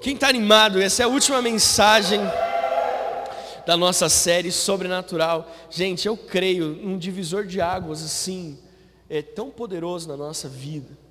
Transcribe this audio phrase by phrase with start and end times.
[0.00, 0.80] Quem está animado?
[0.80, 2.20] Essa é a última mensagem
[3.66, 5.50] da nossa série sobrenatural.
[5.70, 8.58] Gente, eu creio um divisor de águas assim,
[9.10, 11.07] é tão poderoso na nossa vida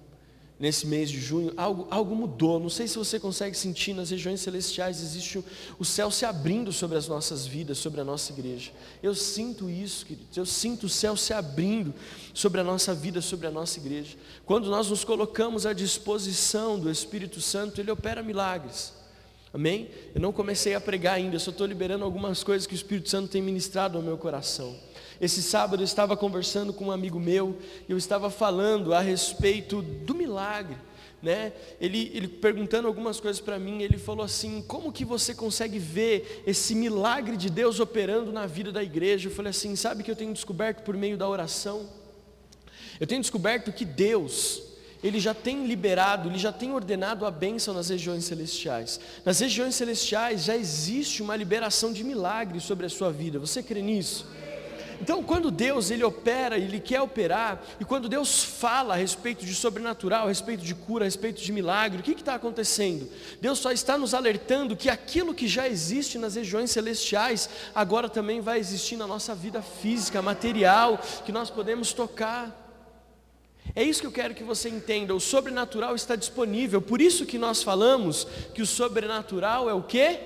[0.59, 2.59] nesse mês de junho, algo, algo mudou.
[2.59, 5.45] Não sei se você consegue sentir nas regiões celestiais, existe o,
[5.77, 8.71] o, céu se abrindo sobre as nossas vidas, sobre a nossa igreja.
[9.01, 10.35] Eu sinto isso, queridos.
[10.35, 11.93] Eu sinto o céu se abrindo
[12.33, 14.17] sobre a nossa vida, sobre a nossa igreja.
[14.45, 18.93] Quando nós nos colocamos à disposição do Espírito Santo, ele opera milagres.
[19.53, 19.89] Amém?
[20.13, 23.09] Eu não comecei a pregar ainda, eu só estou liberando algumas coisas que o Espírito
[23.09, 24.75] Santo tem ministrado ao meu coração.
[25.19, 29.81] Esse sábado eu estava conversando com um amigo meu, e eu estava falando a respeito
[29.81, 30.77] do milagre.
[31.21, 31.51] Né?
[31.81, 36.43] Ele, ele perguntando algumas coisas para mim, ele falou assim: como que você consegue ver
[36.45, 39.27] esse milagre de Deus operando na vida da igreja?
[39.27, 41.89] Eu falei assim: sabe que eu tenho descoberto por meio da oração?
[42.99, 44.61] Eu tenho descoberto que Deus,
[45.03, 48.99] ele já tem liberado, ele já tem ordenado a bênção nas regiões celestiais.
[49.25, 53.39] Nas regiões celestiais já existe uma liberação de milagres sobre a sua vida.
[53.39, 54.25] Você crê nisso?
[54.99, 59.53] Então, quando Deus ele opera, ele quer operar, e quando Deus fala a respeito de
[59.53, 63.09] sobrenatural, a respeito de cura, a respeito de milagre, o que está acontecendo?
[63.39, 68.41] Deus só está nos alertando que aquilo que já existe nas regiões celestiais, agora também
[68.41, 72.65] vai existir na nossa vida física, material, que nós podemos tocar.
[73.75, 75.13] É isso que eu quero que você entenda.
[75.13, 76.81] O sobrenatural está disponível.
[76.81, 80.19] Por isso que nós falamos que o sobrenatural é o que?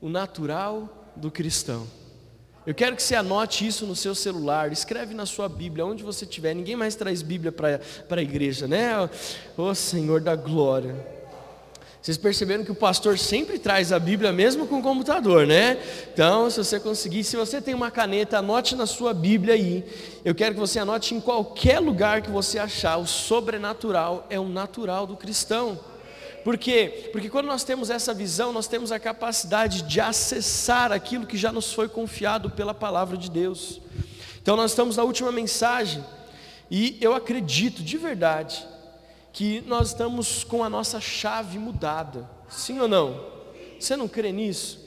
[0.00, 1.86] O natural do cristão.
[2.64, 6.24] Eu quero que você anote isso no seu celular, escreve na sua Bíblia, onde você
[6.24, 6.54] estiver.
[6.54, 8.96] Ninguém mais traz Bíblia para a igreja, né?
[9.56, 10.94] Ô oh, Senhor da glória.
[12.00, 15.76] Vocês perceberam que o pastor sempre traz a Bíblia mesmo com o computador, né?
[16.12, 19.84] Então, se você conseguir, se você tem uma caneta, anote na sua Bíblia aí.
[20.24, 22.96] Eu quero que você anote em qualquer lugar que você achar.
[22.96, 25.78] O sobrenatural é o natural do cristão.
[26.44, 27.10] Por quê?
[27.12, 31.52] Porque quando nós temos essa visão, nós temos a capacidade de acessar aquilo que já
[31.52, 33.80] nos foi confiado pela palavra de Deus.
[34.40, 36.04] Então nós estamos na última mensagem
[36.70, 38.66] e eu acredito de verdade
[39.32, 42.28] que nós estamos com a nossa chave mudada.
[42.48, 43.24] Sim ou não?
[43.78, 44.80] Você não crê nisso?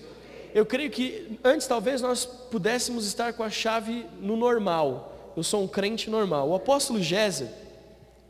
[0.53, 5.33] Eu creio que antes talvez nós pudéssemos estar com a chave no normal.
[5.35, 6.49] Eu sou um crente normal.
[6.49, 7.49] O apóstolo Géser,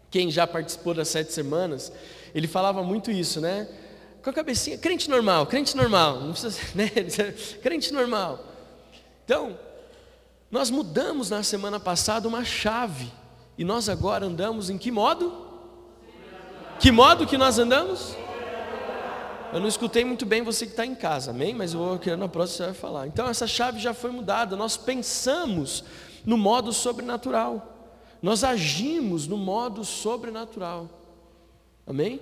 [0.10, 1.92] quem já participou das sete semanas,
[2.36, 3.68] ele falava muito isso, né?
[4.22, 6.90] Com a cabecinha, crente normal, crente normal, não precisa, né?
[7.64, 8.44] crente normal.
[9.24, 9.58] Então,
[10.52, 13.12] nós mudamos na semana passada uma chave,
[13.58, 15.46] e nós agora andamos em que modo?
[16.80, 18.18] Que modo que nós andamos?
[19.54, 21.54] Eu não escutei muito bem você que está em casa, amém?
[21.54, 23.08] Mas eu vou querer na próxima você vai falar.
[23.08, 24.58] Então essa chave já foi mudada.
[24.58, 25.86] Nós pensamos
[26.26, 27.94] no modo sobrenatural.
[28.22, 30.90] Nós agimos no modo sobrenatural.
[31.86, 32.20] Amém?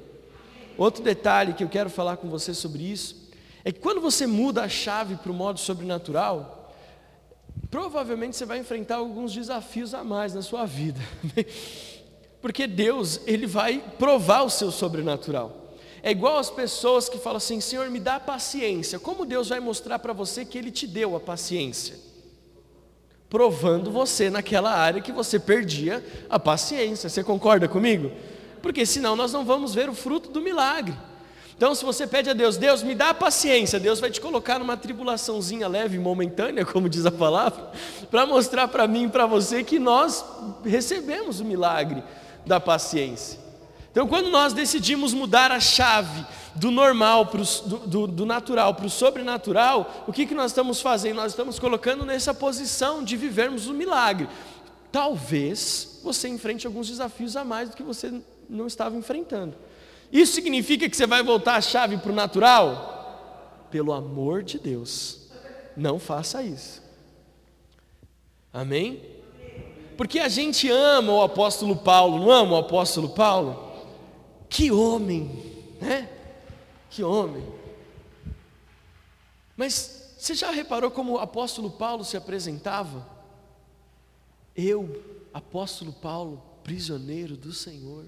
[0.77, 3.29] Outro detalhe que eu quero falar com você sobre isso
[3.63, 6.73] é que quando você muda a chave para o modo sobrenatural,
[7.71, 10.99] provavelmente você vai enfrentar alguns desafios a mais na sua vida.
[12.41, 15.63] Porque Deus, ele vai provar o seu sobrenatural.
[16.01, 18.99] É igual as pessoas que falam assim: Senhor, me dá paciência.
[18.99, 21.95] Como Deus vai mostrar para você que Ele te deu a paciência?
[23.29, 27.07] Provando você naquela área que você perdia a paciência.
[27.07, 28.11] Você concorda comigo?
[28.63, 30.95] Porque senão nós não vamos ver o fruto do milagre.
[31.55, 34.77] Então, se você pede a Deus, Deus me dá paciência, Deus vai te colocar numa
[34.77, 37.71] tribulaçãozinha leve, momentânea, como diz a palavra,
[38.09, 40.25] para mostrar para mim e para você que nós
[40.63, 42.01] recebemos o milagre
[42.45, 43.37] da paciência.
[43.91, 46.25] Então, quando nós decidimos mudar a chave
[46.55, 50.81] do normal, pro, do, do, do natural para o sobrenatural, o que, que nós estamos
[50.81, 51.17] fazendo?
[51.17, 54.27] Nós estamos colocando nessa posição de vivermos o milagre.
[54.91, 58.11] Talvez você enfrente alguns desafios a mais do que você
[58.53, 59.55] não estava enfrentando.
[60.11, 63.67] Isso significa que você vai voltar a chave para o natural?
[63.71, 65.21] Pelo amor de Deus,
[65.75, 66.83] não faça isso.
[68.53, 69.01] Amém?
[69.97, 73.73] Porque a gente ama o apóstolo Paulo, não ama o apóstolo Paulo?
[74.47, 75.31] Que homem,
[75.81, 76.09] né?
[76.89, 77.43] Que homem.
[79.57, 83.07] Mas você já reparou como o apóstolo Paulo se apresentava?
[84.55, 85.03] Eu,
[85.33, 88.05] apóstolo Paulo, prisioneiro do Senhor.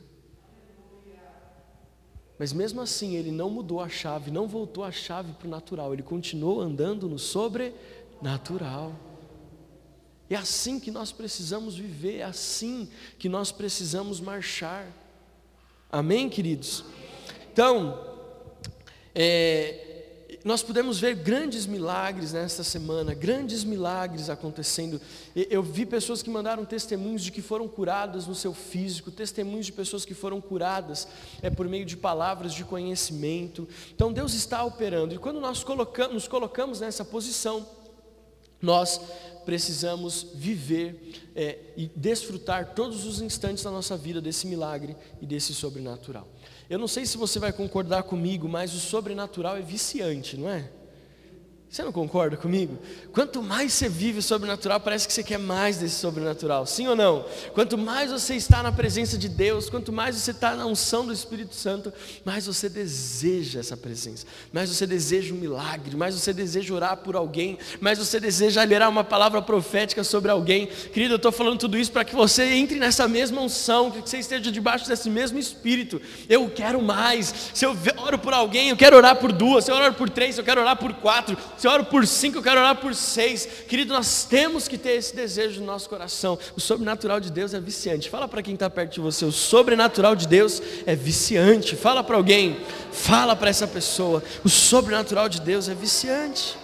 [2.38, 5.94] Mas mesmo assim, ele não mudou a chave, não voltou a chave para o natural,
[5.94, 8.94] ele continuou andando no sobrenatural.
[10.30, 14.88] É assim que nós precisamos viver, é assim que nós precisamos marchar.
[15.90, 16.84] Amém, queridos?
[17.54, 17.98] Então,
[19.14, 19.85] é,
[20.46, 25.02] nós pudemos ver grandes milagres nesta semana, grandes milagres acontecendo.
[25.36, 29.72] Eu vi pessoas que mandaram testemunhos de que foram curadas no seu físico, testemunhos de
[29.72, 31.08] pessoas que foram curadas
[31.42, 33.68] é, por meio de palavras de conhecimento.
[33.96, 37.68] Então Deus está operando, e quando nós colocamos, nos colocamos nessa posição,
[38.62, 39.02] nós
[39.46, 45.56] precisamos viver é, e desfrutar todos os instantes da nossa vida desse milagre e desse
[45.56, 46.28] sobrenatural.
[46.70, 50.70] Eu não sei se você vai concordar comigo, mas o sobrenatural é viciante, não é?
[51.70, 52.78] Você não concorda comigo?
[53.12, 56.96] Quanto mais você vive o sobrenatural, parece que você quer mais desse sobrenatural, sim ou
[56.96, 57.26] não?
[57.54, 61.12] Quanto mais você está na presença de Deus, quanto mais você está na unção do
[61.12, 61.92] Espírito Santo,
[62.24, 67.14] mais você deseja essa presença, mais você deseja um milagre, mais você deseja orar por
[67.14, 70.68] alguém, mais você deseja liberar uma palavra profética sobre alguém.
[70.68, 74.20] Querido, eu estou falando tudo isso para que você entre nessa mesma unção, que você
[74.20, 76.02] esteja debaixo desse mesmo Espírito.
[76.30, 77.52] Eu quero mais.
[77.54, 79.66] Se eu oro por alguém, eu quero orar por duas.
[79.66, 81.38] Se eu oro por três, eu quero orar por quatro.
[81.58, 83.48] Se eu oro por cinco, eu quero orar por seis.
[83.68, 86.38] Querido, nós temos que ter esse desejo no nosso coração.
[86.56, 88.10] O sobrenatural de Deus é viciante.
[88.10, 91.76] Fala para quem está perto de você: o sobrenatural de Deus é viciante.
[91.76, 92.60] Fala para alguém,
[92.92, 96.58] fala para essa pessoa: o sobrenatural de Deus é viciante.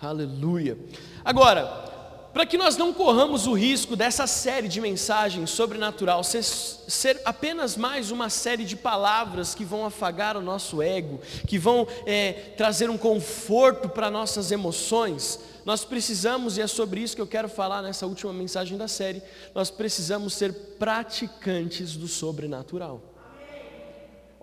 [0.00, 0.76] Aleluia.
[1.24, 1.91] Agora,
[2.32, 7.76] para que nós não corramos o risco dessa série de mensagens sobrenatural ser, ser, apenas
[7.76, 12.88] mais uma série de palavras que vão afagar o nosso ego, que vão é, trazer
[12.88, 17.82] um conforto para nossas emoções, nós precisamos, e é sobre isso que eu quero falar
[17.82, 19.22] nessa última mensagem da série,
[19.54, 23.00] nós precisamos ser praticantes do sobrenatural.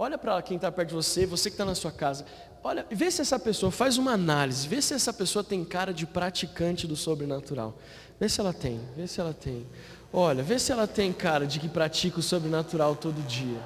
[0.02, 2.26] Olha para quem está perto de você, você que está na sua casa.
[2.64, 6.06] Olha, vê se essa pessoa, faz uma análise, vê se essa pessoa tem cara de
[6.06, 7.78] praticante do sobrenatural.
[8.20, 9.66] Vê se ela tem, vê se ela tem.
[10.12, 13.60] Olha, vê se ela tem cara de que pratica o sobrenatural todo dia.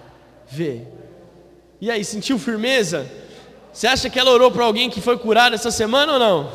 [0.48, 0.86] Vê.
[1.81, 3.10] E aí, sentiu firmeza?
[3.74, 6.51] Você acha que ela orou para alguém que foi curado essa semana ou não?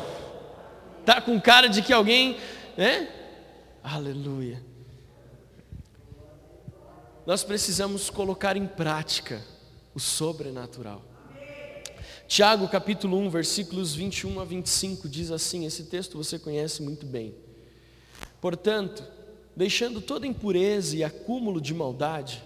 [1.05, 2.37] Tá com cara de que alguém,
[2.77, 3.09] né?
[3.83, 4.63] Aleluia.
[7.25, 9.41] Nós precisamos colocar em prática
[9.93, 11.08] o sobrenatural.
[12.29, 17.33] Tiago capítulo 1, versículos 21 a 25 diz assim: esse texto você conhece muito bem.
[18.39, 19.03] Portanto,
[19.55, 22.43] deixando toda impureza e acúmulo de maldade,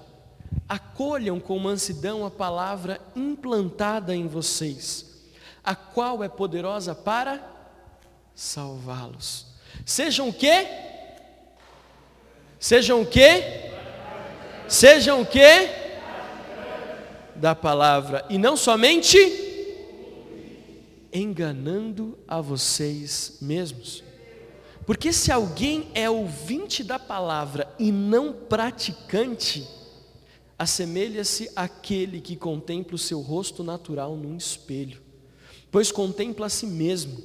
[0.69, 5.27] acolham com mansidão a palavra implantada em vocês,
[5.61, 7.45] a qual é poderosa para
[8.33, 9.47] salvá-los.
[9.85, 10.65] Sejam o quê?
[12.57, 13.71] Sejam o quê?
[14.69, 15.69] Sejam o quê?
[17.35, 19.51] Da palavra, e não somente
[21.13, 24.03] enganando a vocês mesmos.
[24.85, 29.65] Porque se alguém é ouvinte da palavra e não praticante,
[30.57, 35.01] assemelha-se àquele que contempla o seu rosto natural num espelho,
[35.71, 37.21] pois contempla a si mesmo,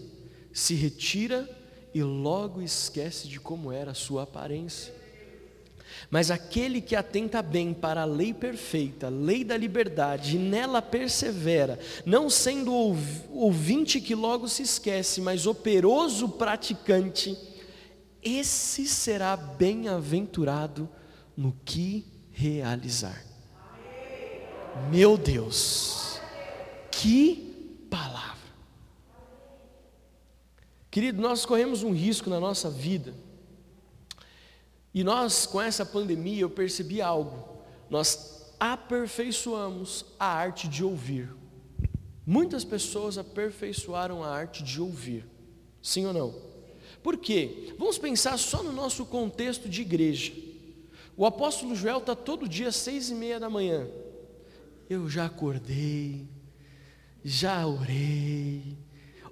[0.53, 1.49] se retira
[1.93, 4.95] e logo esquece de como era a sua aparência.
[6.11, 11.79] Mas aquele que atenta bem para a lei perfeita, lei da liberdade, e nela persevera,
[12.07, 12.73] não sendo
[13.31, 17.37] ouvinte que logo se esquece, mas operoso praticante,
[18.23, 20.89] esse será bem-aventurado
[21.37, 23.23] no que realizar.
[24.91, 26.19] Meu Deus,
[26.91, 28.39] que palavra!
[30.91, 33.28] Querido, nós corremos um risco na nossa vida
[34.93, 37.59] e nós, com essa pandemia, eu percebi algo.
[37.91, 41.31] Nós aperfeiçoamos a arte de ouvir.
[42.27, 45.25] Muitas pessoas aperfeiçoaram a arte de ouvir.
[45.83, 46.35] Sim ou não?
[47.03, 47.75] Por quê?
[47.79, 50.33] Vamos pensar só no nosso contexto de igreja.
[51.17, 53.89] O apóstolo Joel está todo dia às seis e meia da manhã.
[54.91, 56.27] Eu já acordei,
[57.25, 58.77] já orei,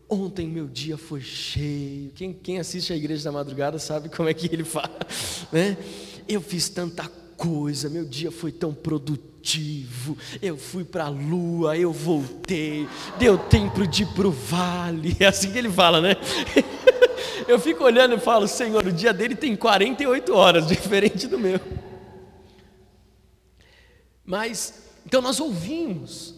[0.09, 2.13] Ontem meu dia foi cheio.
[2.15, 4.99] Quem, quem, assiste a igreja da madrugada sabe como é que ele fala,
[5.51, 5.77] né?
[6.29, 10.17] Eu fiz tanta coisa, meu dia foi tão produtivo.
[10.41, 15.17] Eu fui para a lua, eu voltei, deu tempo de ir para o vale.
[15.19, 16.17] É assim que ele fala, né?
[17.47, 21.61] Eu fico olhando e falo, Senhor, o dia dele tem 48 horas, diferente do meu.
[24.25, 26.35] Mas, então nós ouvimos.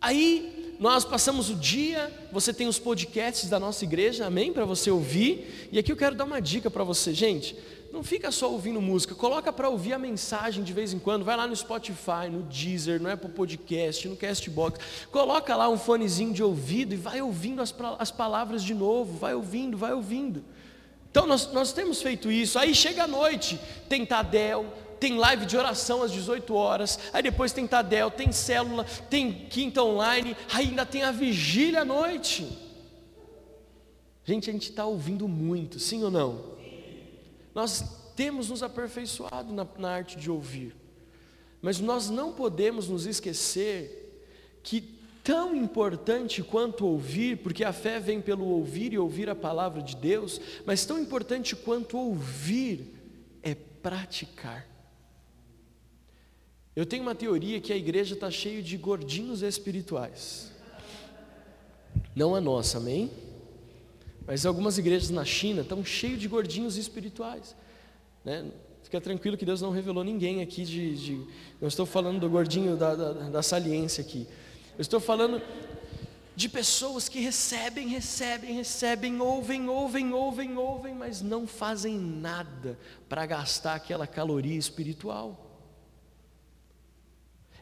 [0.00, 4.50] Aí nós passamos o dia, você tem os podcasts da nossa igreja, amém?
[4.50, 5.68] Para você ouvir.
[5.70, 7.54] E aqui eu quero dar uma dica para você, gente.
[7.92, 11.22] Não fica só ouvindo música, coloca para ouvir a mensagem de vez em quando.
[11.22, 14.80] Vai lá no Spotify, no Deezer, no Apple Podcast, no Castbox.
[15.12, 19.18] Coloca lá um fonezinho de ouvido e vai ouvindo as, as palavras de novo.
[19.18, 20.42] Vai ouvindo, vai ouvindo.
[21.10, 22.58] Então nós, nós temos feito isso.
[22.58, 24.64] Aí chega a noite, tem Tadel,
[25.00, 29.82] tem live de oração às 18 horas, aí depois tem Tadel, tem célula, tem quinta
[29.82, 32.46] online, ainda tem a vigília à noite.
[34.24, 36.50] Gente, a gente está ouvindo muito, sim ou não?
[37.54, 37.82] Nós
[38.14, 40.76] temos nos aperfeiçoado na, na arte de ouvir,
[41.62, 44.22] mas nós não podemos nos esquecer
[44.62, 49.82] que tão importante quanto ouvir, porque a fé vem pelo ouvir e ouvir a palavra
[49.82, 52.94] de Deus, mas tão importante quanto ouvir
[53.42, 54.69] é praticar.
[56.74, 60.50] Eu tenho uma teoria que a igreja está cheia de gordinhos espirituais.
[62.14, 63.10] Não a nossa, amém?
[64.26, 67.56] Mas algumas igrejas na China estão cheias de gordinhos espirituais.
[68.24, 68.46] Né?
[68.84, 70.96] Fica tranquilo que Deus não revelou ninguém aqui de.
[70.96, 71.26] de
[71.60, 74.26] não estou falando do gordinho da, da, da saliência aqui.
[74.78, 75.42] Eu estou falando
[76.36, 83.26] de pessoas que recebem, recebem, recebem, ouvem, ouvem, ouvem, ouvem, mas não fazem nada para
[83.26, 85.49] gastar aquela caloria espiritual.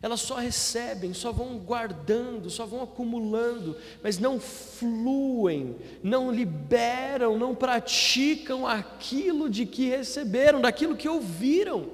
[0.00, 7.52] Elas só recebem, só vão guardando, só vão acumulando, mas não fluem, não liberam, não
[7.52, 11.86] praticam aquilo de que receberam, daquilo que ouviram.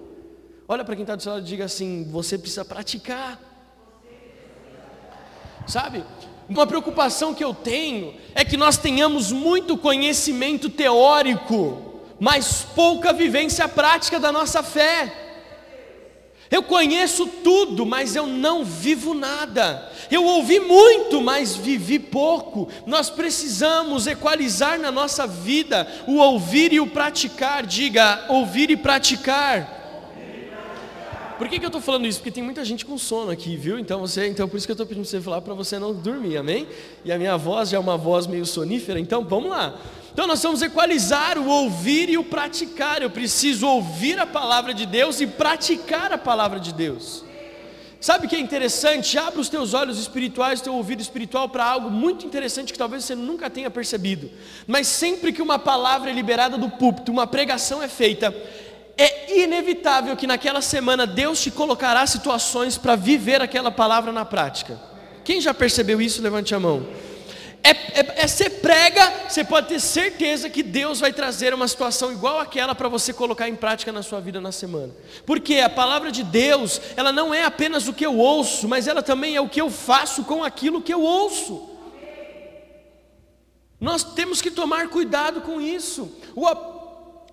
[0.68, 3.40] Olha para quem está do seu lado e diga assim: você precisa praticar.
[5.66, 6.04] Sabe?
[6.46, 13.66] Uma preocupação que eu tenho é que nós tenhamos muito conhecimento teórico, mas pouca vivência
[13.66, 15.23] prática da nossa fé.
[16.54, 19.90] Eu conheço tudo, mas eu não vivo nada.
[20.08, 22.68] Eu ouvi muito, mas vivi pouco.
[22.86, 27.66] Nós precisamos equalizar na nossa vida o ouvir e o praticar.
[27.66, 29.82] Diga, ouvir e praticar.
[31.36, 32.20] Por que, que eu estou falando isso?
[32.20, 33.76] Porque tem muita gente com sono aqui, viu?
[33.76, 36.36] Então, você, então por isso que eu estou pedindo você falar para você não dormir,
[36.36, 36.68] amém?
[37.04, 39.76] E a minha voz já é uma voz meio sonífera, então vamos lá.
[40.14, 43.02] Então nós vamos equalizar o ouvir e o praticar.
[43.02, 47.24] Eu preciso ouvir a palavra de Deus e praticar a palavra de Deus.
[48.00, 49.18] Sabe o que é interessante?
[49.18, 53.16] Abra os teus olhos espirituais, teu ouvido espiritual para algo muito interessante que talvez você
[53.16, 54.30] nunca tenha percebido.
[54.68, 58.32] Mas sempre que uma palavra é liberada do púlpito, uma pregação é feita,
[58.96, 64.80] é inevitável que naquela semana Deus te colocará situações para viver aquela palavra na prática.
[65.24, 66.22] Quem já percebeu isso?
[66.22, 66.86] Levante a mão.
[67.66, 72.12] É, é, é você prega, você pode ter certeza que Deus vai trazer uma situação
[72.12, 74.94] igual àquela para você colocar em prática na sua vida na semana.
[75.24, 79.02] Porque a palavra de Deus, ela não é apenas o que eu ouço, mas ela
[79.02, 81.70] também é o que eu faço com aquilo que eu ouço.
[83.80, 86.18] Nós temos que tomar cuidado com isso.
[86.36, 86.46] O,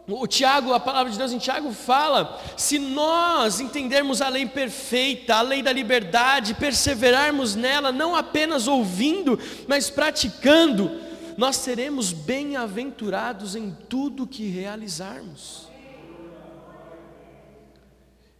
[0.08, 5.36] o Tiago, a palavra de Deus em Tiago fala: se nós entendermos a lei perfeita,
[5.36, 10.92] a lei da liberdade, perseverarmos nela, não apenas ouvindo, mas praticando,
[11.38, 15.70] nós seremos bem-aventurados em tudo que realizarmos.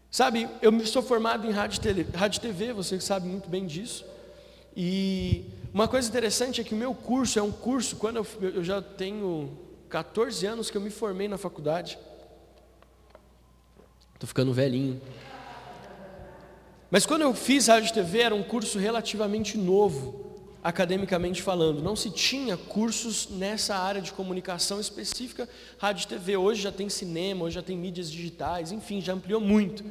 [0.10, 4.06] Sabe, eu sou formado em rádio, tele, rádio TV, você sabe muito bem disso.
[4.76, 8.64] E uma coisa interessante é que o meu curso é um curso, quando eu, eu
[8.64, 9.58] já tenho
[9.92, 12.00] 14 anos que eu me formei na faculdade.
[14.14, 15.02] Estou ficando velhinho.
[16.90, 20.32] Mas quando eu fiz rádio TV era um curso relativamente novo,
[20.64, 21.82] academicamente falando.
[21.82, 26.38] Não se tinha cursos nessa área de comunicação específica rádio TV.
[26.38, 29.84] Hoje já tem cinema, hoje já tem mídias digitais, enfim, já ampliou muito.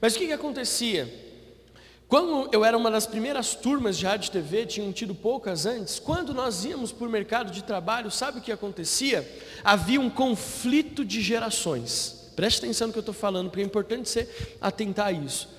[0.00, 1.27] Mas o que, que acontecia?
[2.08, 5.98] Quando eu era uma das primeiras turmas de rádio e TV, tinham tido poucas antes,
[5.98, 9.30] quando nós íamos para o mercado de trabalho, sabe o que acontecia?
[9.62, 12.32] Havia um conflito de gerações.
[12.34, 14.26] Preste atenção no que eu estou falando, porque é importante você
[14.58, 15.50] atentar a isso.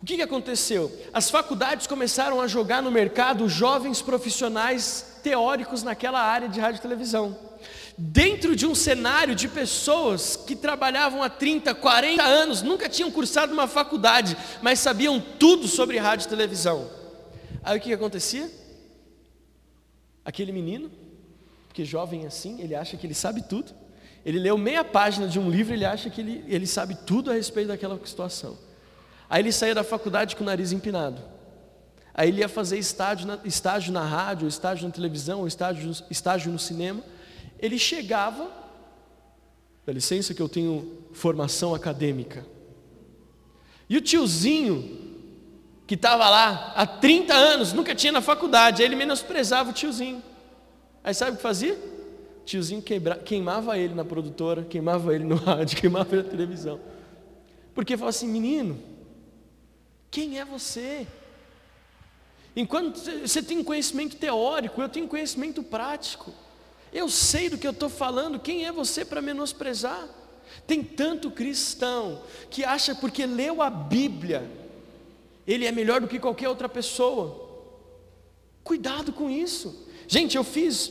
[0.00, 0.92] O que, que aconteceu?
[1.12, 6.82] As faculdades começaram a jogar no mercado jovens profissionais teóricos naquela área de rádio e
[6.82, 7.36] televisão
[7.96, 13.52] dentro de um cenário de pessoas que trabalhavam há 30, 40 anos, nunca tinham cursado
[13.52, 16.90] uma faculdade, mas sabiam tudo sobre rádio e televisão.
[17.62, 18.50] Aí o que, acontecia?
[20.24, 20.90] Aquele menino,
[21.68, 23.72] porque jovem assim, ele acha que ele sabe tudo,
[24.24, 27.34] ele leu meia página de um livro, ele acha que ele, ele sabe tudo a
[27.34, 28.58] respeito daquela situação.
[29.30, 31.22] Aí ele saía da faculdade com o nariz empinado.
[32.12, 36.58] Aí ele ia fazer estágio na, estágio na rádio, estágio na televisão, estágio, estágio no
[36.58, 37.02] cinema
[37.58, 38.50] ele chegava,
[39.84, 42.44] dá licença que eu tenho formação acadêmica,
[43.88, 45.14] e o tiozinho,
[45.86, 50.22] que estava lá há 30 anos, nunca tinha na faculdade, aí ele menosprezava o tiozinho.
[51.04, 51.74] Aí sabe o que fazia?
[52.42, 56.80] O tiozinho quebra, queimava ele na produtora, queimava ele no rádio, queimava ele na televisão.
[57.72, 58.78] Porque falava assim, menino,
[60.10, 61.06] quem é você?
[62.56, 66.32] Enquanto você tem conhecimento teórico, eu tenho conhecimento prático.
[66.96, 70.08] Eu sei do que eu estou falando, quem é você para menosprezar?
[70.66, 74.50] Tem tanto cristão que acha porque leu a Bíblia,
[75.46, 77.68] ele é melhor do que qualquer outra pessoa.
[78.64, 79.86] Cuidado com isso.
[80.08, 80.90] Gente, eu fiz.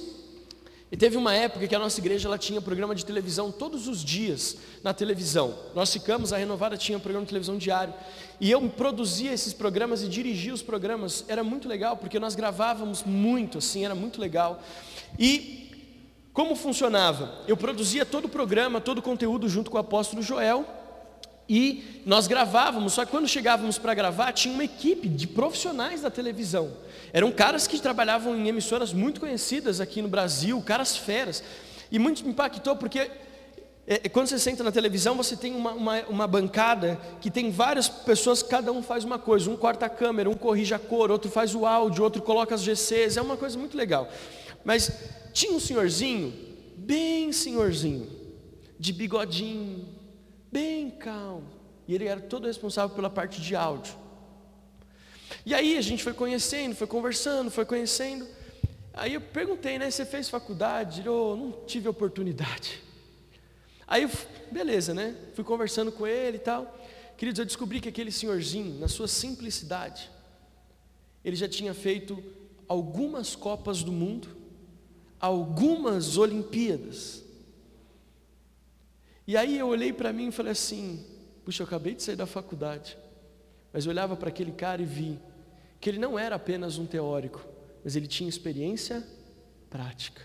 [0.92, 4.04] E teve uma época que a nossa igreja ela tinha programa de televisão todos os
[4.04, 5.58] dias na televisão.
[5.74, 7.96] Nós ficamos, a Renovada tinha um programa de televisão diário.
[8.40, 11.26] E eu produzia esses programas e dirigia os programas.
[11.28, 14.62] Era muito legal, porque nós gravávamos muito, assim, era muito legal.
[15.18, 15.65] E
[16.36, 17.32] como funcionava?
[17.48, 20.66] Eu produzia todo o programa, todo o conteúdo junto com o apóstolo Joel,
[21.48, 26.12] e nós gravávamos, só que quando chegávamos para gravar, tinha uma equipe de profissionais da
[26.12, 26.74] televisão.
[27.14, 31.42] Eram caras que trabalhavam em emissoras muito conhecidas aqui no Brasil, caras feras.
[31.90, 35.72] E muito me impactou porque é, é, quando você senta na televisão, você tem uma,
[35.72, 39.50] uma, uma, bancada que tem várias pessoas, cada um faz uma coisa.
[39.50, 42.62] Um corta a câmera, um corrige a cor, outro faz o áudio, outro coloca as
[42.62, 43.16] GCs.
[43.16, 44.10] É uma coisa muito legal.
[44.66, 44.92] Mas
[45.32, 46.34] tinha um senhorzinho,
[46.76, 48.10] bem senhorzinho,
[48.80, 49.88] de bigodinho,
[50.52, 51.48] bem calmo.
[51.88, 53.96] E ele era todo responsável pela parte de áudio.
[55.46, 58.28] E aí a gente foi conhecendo, foi conversando, foi conhecendo.
[58.92, 59.92] Aí eu perguntei, né?
[59.92, 61.02] Você fez faculdade?
[61.02, 62.82] Ele, oh, não tive oportunidade.
[63.88, 64.10] Aí,
[64.52, 65.16] beleza, né?
[65.36, 66.76] Fui conversando com ele e tal.
[67.18, 70.10] Queridos, eu descobri que aquele senhorzinho, na sua simplicidade,
[71.24, 72.22] ele já tinha feito
[72.68, 74.45] algumas Copas do Mundo
[75.26, 77.24] algumas Olimpíadas.
[79.28, 81.04] E aí eu olhei para mim e falei assim:
[81.44, 82.98] puxa, eu acabei de sair da faculdade,
[83.74, 85.20] mas eu olhava para aquele cara e vi
[85.80, 87.46] que ele não era apenas um teórico,
[87.84, 89.06] mas ele tinha experiência
[89.70, 90.22] prática.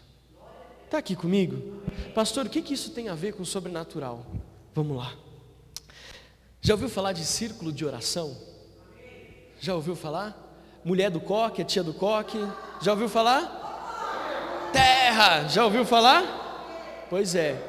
[0.85, 1.83] Está aqui comigo?
[2.15, 4.27] Pastor, o que, que isso tem a ver com o sobrenatural?
[4.75, 5.15] Vamos lá.
[6.61, 8.37] Já ouviu falar de círculo de oração?
[9.61, 10.49] Já ouviu falar?
[10.85, 12.39] Mulher do coque, a tia do coque.
[12.83, 13.60] Já ouviu falar?
[15.11, 15.49] Terra.
[15.49, 17.07] Já ouviu falar?
[17.11, 17.61] Pois é.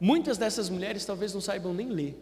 [0.00, 2.18] Muitas dessas mulheres talvez não saibam nem ler.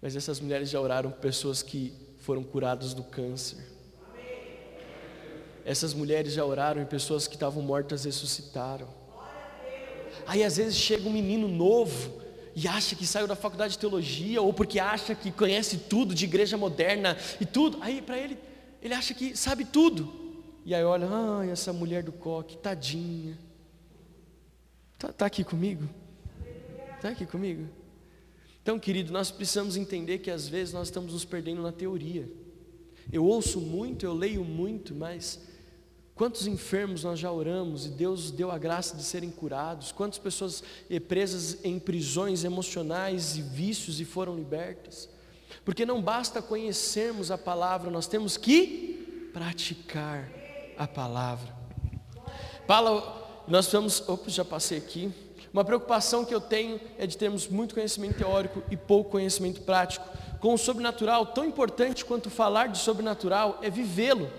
[0.00, 3.58] Mas essas mulheres já oraram por pessoas que foram curadas do câncer.
[5.64, 8.88] Essas mulheres já oraram em pessoas que estavam mortas ressuscitaram.
[10.26, 12.22] Aí às vezes chega um menino novo
[12.54, 16.24] e acha que saiu da faculdade de teologia ou porque acha que conhece tudo de
[16.24, 17.78] igreja moderna e tudo.
[17.80, 18.38] Aí para ele,
[18.80, 20.29] ele acha que sabe tudo.
[20.64, 23.38] E aí olha, ai, essa mulher do coque, tadinha.
[24.94, 25.88] Está tá aqui comigo?
[26.96, 27.66] Está aqui comigo?
[28.62, 32.30] Então, querido, nós precisamos entender que às vezes nós estamos nos perdendo na teoria.
[33.10, 35.40] Eu ouço muito, eu leio muito, mas
[36.14, 39.90] quantos enfermos nós já oramos e Deus deu a graça de serem curados?
[39.92, 45.08] Quantas pessoas eh, presas em prisões emocionais e vícios e foram libertas?
[45.64, 50.39] Porque não basta conhecermos a palavra, nós temos que praticar
[50.80, 51.54] a palavra.
[52.66, 53.02] Paulo,
[53.46, 55.12] nós vamos, opa, já passei aqui.
[55.52, 60.08] Uma preocupação que eu tenho é de termos muito conhecimento teórico e pouco conhecimento prático.
[60.40, 64.30] Com o sobrenatural, tão importante quanto falar de sobrenatural é vivê-lo.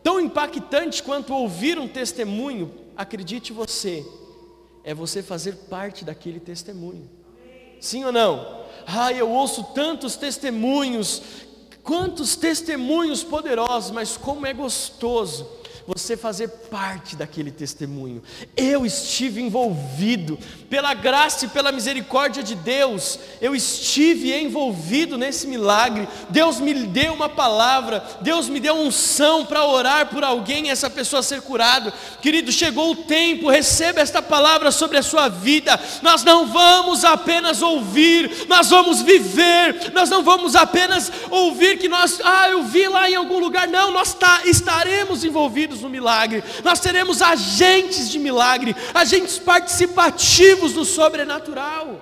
[0.00, 4.06] Tão impactante quanto ouvir um testemunho, acredite você,
[4.84, 7.10] é você fazer parte daquele testemunho.
[7.80, 8.66] Sim ou não?
[8.86, 11.22] Ah, eu ouço tantos testemunhos,
[11.82, 15.58] quantos testemunhos poderosos, mas como é gostoso
[15.88, 18.22] você fazer parte daquele testemunho.
[18.54, 26.06] Eu estive envolvido, pela graça e pela misericórdia de Deus, eu estive envolvido nesse milagre.
[26.28, 30.90] Deus me deu uma palavra, Deus me deu unção para orar por alguém e essa
[30.90, 31.90] pessoa ser curado.
[32.20, 35.80] Querido, chegou o tempo, receba esta palavra sobre a sua vida.
[36.02, 39.90] Nós não vamos apenas ouvir, nós vamos viver.
[39.94, 43.66] Nós não vamos apenas ouvir que nós, ah, eu vi lá em algum lugar.
[43.66, 50.84] Não, nós tá, estaremos envolvidos no milagre, nós seremos agentes de milagre, agentes participativos do
[50.84, 52.00] sobrenatural.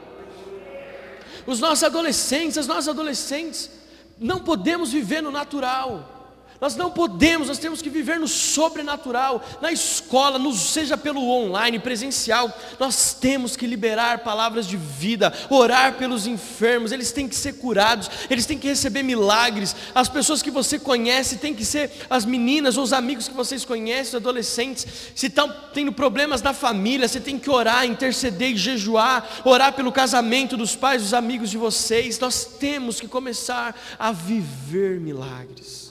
[1.46, 3.70] Os nossos adolescentes, as nossas adolescentes,
[4.18, 6.15] não podemos viver no natural.
[6.60, 11.78] Nós não podemos, nós temos que viver no sobrenatural, na escola, no, seja pelo online,
[11.78, 12.50] presencial.
[12.78, 18.10] Nós temos que liberar palavras de vida, orar pelos enfermos, eles têm que ser curados,
[18.30, 19.76] eles têm que receber milagres.
[19.94, 23.64] As pessoas que você conhece têm que ser as meninas ou os amigos que vocês
[23.64, 24.86] conhecem, os adolescentes.
[25.14, 29.92] Se estão tendo problemas na família, você tem que orar, interceder e jejuar, orar pelo
[29.92, 32.18] casamento dos pais, dos amigos de vocês.
[32.18, 35.85] Nós temos que começar a viver milagres.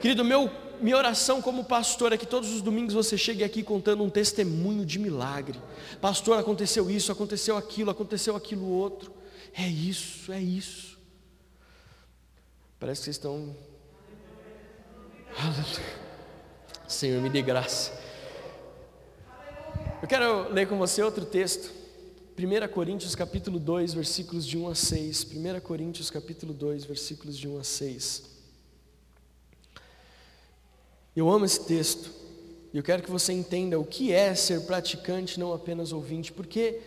[0.00, 4.02] Querido, meu, minha oração como pastor é que todos os domingos você chegue aqui contando
[4.02, 5.60] um testemunho de milagre.
[6.00, 9.12] Pastor, aconteceu isso, aconteceu aquilo, aconteceu aquilo outro.
[9.52, 10.98] É isso, é isso.
[12.78, 13.54] Parece que vocês estão.
[16.88, 17.92] Senhor, me dê graça.
[20.00, 21.78] Eu quero ler com você outro texto.
[22.38, 25.24] 1 Coríntios capítulo 2, versículos de 1 a 6.
[25.24, 28.39] 1 Coríntios capítulo 2, versículos de 1 a 6.
[31.14, 32.10] Eu amo esse texto.
[32.72, 36.80] E eu quero que você entenda o que é ser praticante, não apenas ouvinte, porque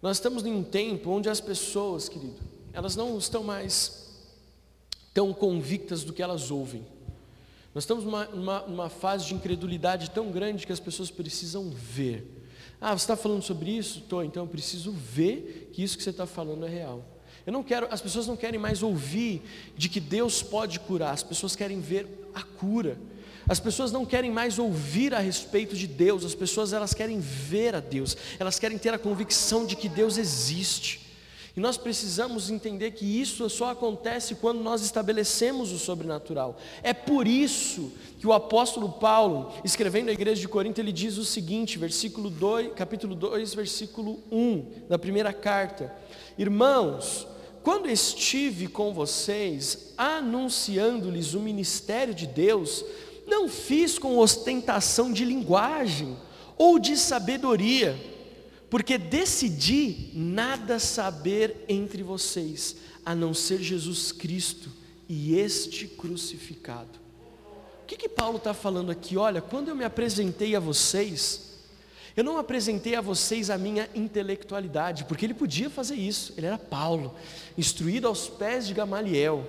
[0.00, 2.40] nós estamos em um tempo onde as pessoas, querido,
[2.72, 4.10] elas não estão mais
[5.14, 6.84] tão convictas do que elas ouvem.
[7.72, 12.26] Nós estamos numa, numa, numa fase de incredulidade tão grande que as pessoas precisam ver.
[12.80, 14.00] Ah, você está falando sobre isso?
[14.00, 17.04] Estou, então eu preciso ver que isso que você está falando é real.
[17.46, 19.42] Eu não quero, as pessoas não querem mais ouvir
[19.76, 22.98] de que Deus pode curar, as pessoas querem ver a cura.
[23.48, 27.74] As pessoas não querem mais ouvir a respeito de Deus, as pessoas elas querem ver
[27.74, 31.00] a Deus, elas querem ter a convicção de que Deus existe.
[31.54, 36.56] E nós precisamos entender que isso só acontece quando nós estabelecemos o sobrenatural.
[36.82, 41.24] É por isso que o apóstolo Paulo, escrevendo à igreja de Corinto, ele diz o
[41.24, 45.94] seguinte, versículo 2, capítulo 2, versículo 1 da primeira carta:
[46.38, 47.26] Irmãos,
[47.62, 52.82] quando estive com vocês, anunciando-lhes o ministério de Deus,
[53.26, 56.16] não fiz com ostentação de linguagem
[56.56, 57.94] ou de sabedoria,
[58.72, 64.70] porque decidi nada saber entre vocês, a não ser Jesus Cristo
[65.06, 66.98] e este crucificado.
[67.82, 69.18] O que, que Paulo está falando aqui?
[69.18, 71.58] Olha, quando eu me apresentei a vocês,
[72.16, 76.56] eu não apresentei a vocês a minha intelectualidade, porque ele podia fazer isso, ele era
[76.56, 77.14] Paulo,
[77.58, 79.46] instruído aos pés de Gamaliel,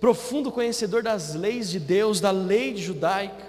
[0.00, 3.48] profundo conhecedor das leis de Deus, da lei judaica,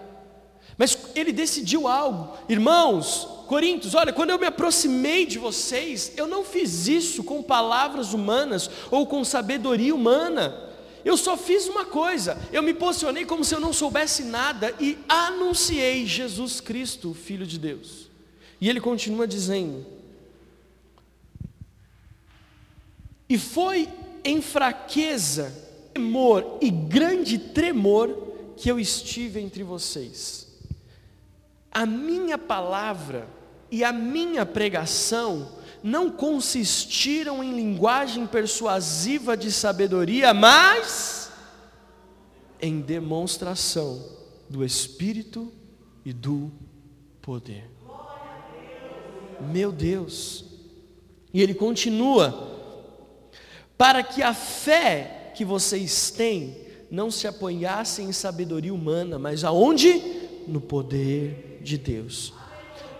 [0.78, 6.46] mas ele decidiu algo, irmãos, Coríntios, olha, quando eu me aproximei de vocês, eu não
[6.46, 10.70] fiz isso com palavras humanas ou com sabedoria humana,
[11.04, 15.00] eu só fiz uma coisa, eu me posicionei como se eu não soubesse nada e
[15.10, 18.12] anunciei Jesus Cristo, Filho de Deus.
[18.62, 19.84] E ele continua dizendo:
[23.28, 23.90] E foi
[24.24, 25.52] em fraqueza,
[25.92, 28.16] temor e grande tremor
[28.56, 30.48] que eu estive entre vocês.
[31.72, 33.39] A minha palavra
[33.72, 41.32] e a minha pregação não consistiram em linguagem persuasiva de sabedoria, mas
[42.62, 44.04] em demonstração
[44.50, 45.52] do Espírito
[46.04, 46.52] e do
[47.22, 47.70] poder.
[49.40, 50.46] Meu Deus.
[51.34, 52.58] E ele continua:
[53.78, 56.58] para que a fé que vocês têm
[56.92, 60.02] não se apoiasse em sabedoria humana, mas aonde?
[60.48, 62.34] No poder de Deus.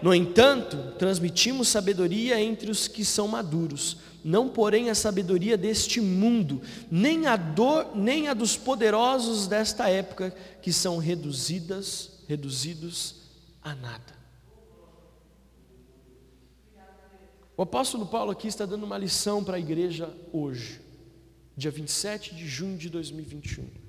[0.02, 6.62] No entanto, transmitimos sabedoria entre os que são maduros, não porém a sabedoria deste mundo,
[6.90, 10.32] nem a dor, nem a dos poderosos desta época,
[10.62, 13.16] que são reduzidas, reduzidos
[13.62, 14.20] a nada.
[17.58, 20.80] O apóstolo Paulo aqui está dando uma lição para a igreja hoje,
[21.58, 23.89] dia 27 de junho de 2021.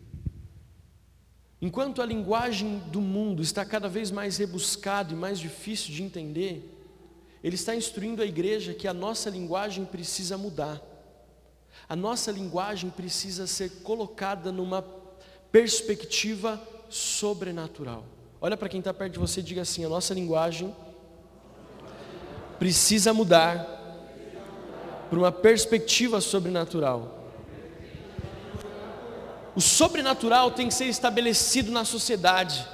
[1.62, 6.76] Enquanto a linguagem do mundo está cada vez mais rebuscada e mais difícil de entender,
[7.44, 10.80] ele está instruindo a igreja que a nossa linguagem precisa mudar.
[11.88, 14.82] A nossa linguagem precisa ser colocada numa
[15.52, 18.04] perspectiva sobrenatural.
[18.40, 20.74] Olha para quem está perto de você e diga assim: a nossa linguagem
[22.58, 23.78] precisa mudar
[25.10, 27.19] para uma perspectiva sobrenatural.
[29.60, 32.66] O sobrenatural tem que ser estabelecido na sociedade.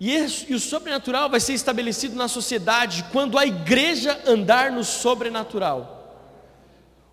[0.00, 4.82] E, esse, e, o sobrenatural vai ser estabelecido na sociedade quando a igreja andar no
[4.82, 5.97] sobrenatural.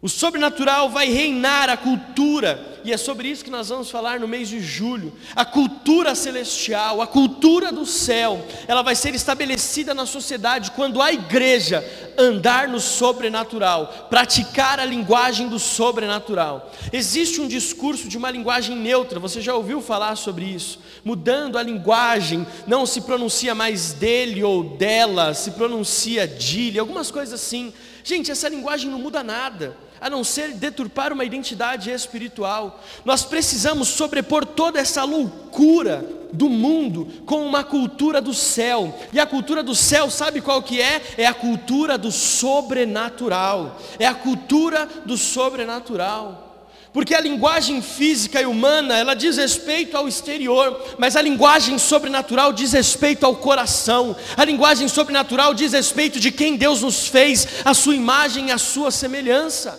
[0.05, 4.27] O sobrenatural vai reinar a cultura, e é sobre isso que nós vamos falar no
[4.27, 5.11] mês de julho.
[5.35, 11.11] A cultura celestial, a cultura do céu, ela vai ser estabelecida na sociedade quando a
[11.11, 11.83] igreja
[12.19, 16.71] andar no sobrenatural, praticar a linguagem do sobrenatural.
[16.93, 20.77] Existe um discurso de uma linguagem neutra, você já ouviu falar sobre isso?
[21.03, 27.33] Mudando a linguagem, não se pronuncia mais dele ou dela, se pronuncia dele, algumas coisas
[27.41, 27.73] assim.
[28.03, 32.81] Gente, essa linguagem não muda nada a não ser deturpar uma identidade espiritual.
[33.03, 38.97] Nós precisamos sobrepor toda essa loucura do mundo com uma cultura do céu.
[39.12, 41.01] E a cultura do céu, sabe qual que é?
[41.17, 43.79] É a cultura do sobrenatural.
[43.97, 46.54] É a cultura do sobrenatural.
[46.95, 52.53] Porque a linguagem física e humana, ela diz respeito ao exterior, mas a linguagem sobrenatural
[52.53, 54.15] diz respeito ao coração.
[54.38, 58.58] A linguagem sobrenatural diz respeito de quem Deus nos fez, a sua imagem e a
[58.58, 59.77] sua semelhança.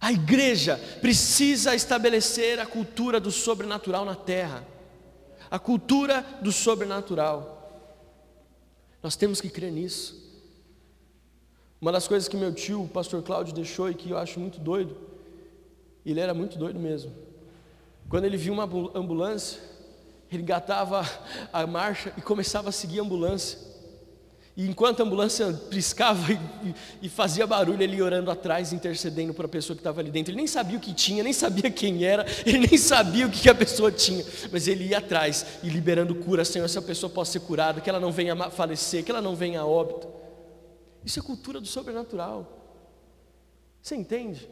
[0.00, 4.66] A igreja precisa estabelecer a cultura do sobrenatural na terra.
[5.50, 7.84] A cultura do sobrenatural.
[9.02, 10.25] Nós temos que crer nisso.
[11.86, 14.58] Uma das coisas que meu tio, o pastor Cláudio, deixou e que eu acho muito
[14.58, 14.96] doido,
[16.04, 17.12] ele era muito doido mesmo.
[18.08, 19.60] Quando ele viu uma ambulância,
[20.28, 21.08] ele engatava
[21.52, 23.56] a marcha e começava a seguir a ambulância.
[24.56, 26.32] E enquanto a ambulância piscava
[26.64, 30.32] e, e, fazia barulho, ele orando atrás, intercedendo para a pessoa que estava ali dentro.
[30.32, 33.48] Ele nem sabia o que tinha, nem sabia quem era, ele nem sabia o que
[33.48, 34.24] a pessoa tinha.
[34.50, 38.00] Mas ele ia atrás e liberando cura, Senhor, essa pessoa possa ser curada, que ela
[38.00, 40.25] não venha falecer, que ela não venha a óbito.
[41.06, 42.82] Isso é cultura do sobrenatural.
[43.80, 44.50] Você entende?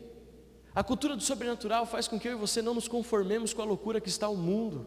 [0.72, 3.64] A cultura do sobrenatural faz com que eu e você não nos conformemos com a
[3.64, 4.86] loucura que está o mundo.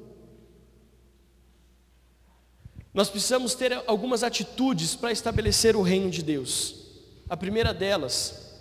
[2.93, 6.86] Nós precisamos ter algumas atitudes para estabelecer o reino de Deus.
[7.30, 8.56] A primeira delas,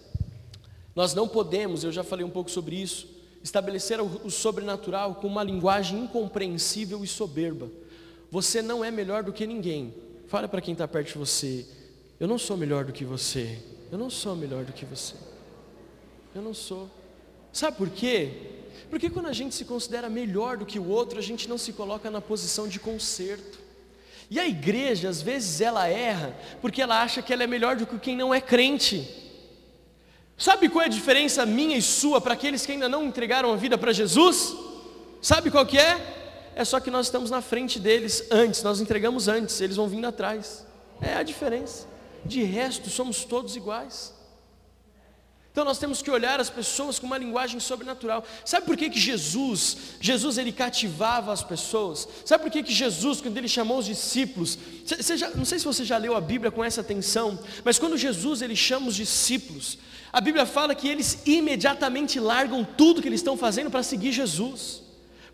[0.93, 3.09] nós não podemos, eu já falei um pouco sobre isso,
[3.41, 7.71] estabelecer o sobrenatural com uma linguagem incompreensível e soberba.
[8.33, 9.95] Você não é melhor do que ninguém.
[10.27, 11.86] Fala para quem está perto de você.
[12.19, 13.59] Eu não sou melhor do que você.
[13.91, 15.15] Eu não sou melhor do que você.
[16.35, 16.91] Eu não sou.
[17.53, 18.33] Sabe por quê?
[18.91, 21.73] Porque quando a gente se considera melhor do que o outro, a gente não se
[21.73, 23.59] coloca na posição de conserto.
[24.31, 27.87] E a igreja, às vezes, ela erra, porque ela acha que ela é melhor do
[27.87, 29.09] que quem não é crente.
[30.37, 33.57] Sabe qual é a diferença minha e sua para aqueles que ainda não entregaram a
[33.57, 34.55] vida para Jesus?
[35.23, 36.53] Sabe qual que é?
[36.55, 40.07] É só que nós estamos na frente deles antes, nós entregamos antes, eles vão vindo
[40.07, 40.67] atrás.
[41.01, 41.96] É a diferença.
[42.27, 44.15] De resto, somos todos iguais.
[45.57, 48.23] Então nós temos que olhar as pessoas com uma linguagem sobrenatural.
[48.45, 52.07] Sabe por que, que Jesus, Jesus ele cativava as pessoas?
[52.27, 55.65] Sabe por que, que Jesus, quando ele chamou os discípulos, você já, não sei se
[55.65, 59.79] você já leu a Bíblia com essa atenção, mas quando Jesus ele chama os discípulos,
[60.13, 64.83] a Bíblia fala que eles imediatamente largam tudo que eles estão fazendo para seguir Jesus.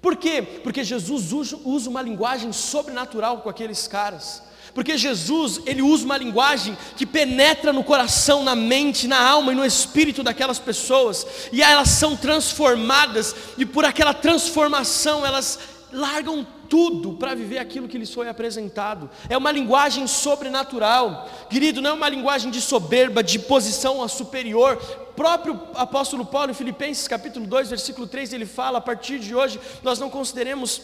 [0.01, 0.41] Por quê?
[0.63, 4.41] Porque Jesus usa uma linguagem sobrenatural com aqueles caras.
[4.75, 9.57] Porque Jesus, ele usa uma linguagem que penetra no coração, na mente, na alma e
[9.57, 15.59] no espírito daquelas pessoas, e elas são transformadas, e por aquela transformação elas
[15.93, 19.11] largam tudo para viver aquilo que lhes foi apresentado.
[19.29, 24.81] É uma linguagem sobrenatural, querido, não é uma linguagem de soberba, de posição a superior.
[25.11, 29.35] O próprio apóstolo Paulo, em Filipenses capítulo 2, versículo 3, ele fala: a partir de
[29.35, 30.81] hoje nós não consideremos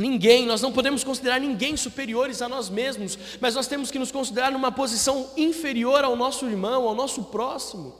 [0.00, 4.10] Ninguém, nós não podemos considerar ninguém superiores a nós mesmos, mas nós temos que nos
[4.10, 7.94] considerar numa posição inferior ao nosso irmão, ao nosso próximo.